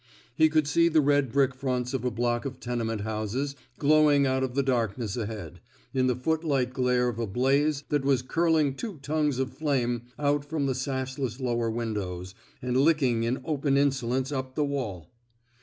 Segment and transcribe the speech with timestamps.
[0.35, 4.41] He could see the red brick fronts of a block of tenement houses glowing out
[4.43, 5.59] of the darkness ahead,
[5.93, 10.43] in the footlight glare of a blaze that was curling two tongues of flame out
[10.43, 12.33] from the sashless lower windows
[12.63, 15.11] and licking in open insolence up the wall.